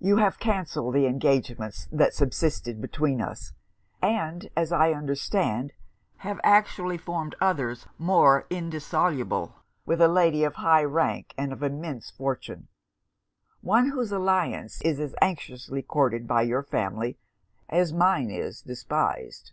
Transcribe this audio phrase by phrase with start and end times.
[0.00, 3.52] You have cancelled the engagements that subsisted between us;
[4.00, 5.74] and, as I understand,
[6.24, 12.10] have actually formed others more indissoluble, with a lady of high rank and of immense
[12.10, 12.68] fortune
[13.60, 17.18] one whose alliance is as anxiously courted by your family,
[17.68, 19.52] as mine is despised.